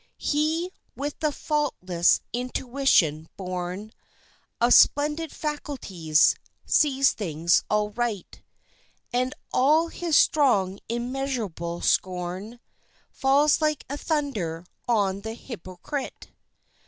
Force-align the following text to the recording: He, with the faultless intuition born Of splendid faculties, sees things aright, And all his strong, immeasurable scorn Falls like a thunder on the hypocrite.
He, 0.17 0.71
with 0.95 1.19
the 1.19 1.31
faultless 1.31 2.21
intuition 2.33 3.29
born 3.37 3.91
Of 4.59 4.73
splendid 4.73 5.31
faculties, 5.31 6.33
sees 6.65 7.11
things 7.11 7.63
aright, 7.69 8.41
And 9.13 9.35
all 9.53 9.89
his 9.89 10.15
strong, 10.15 10.79
immeasurable 10.89 11.81
scorn 11.81 12.59
Falls 13.11 13.61
like 13.61 13.85
a 13.91 13.95
thunder 13.95 14.65
on 14.87 15.21
the 15.21 15.33
hypocrite. 15.35 16.29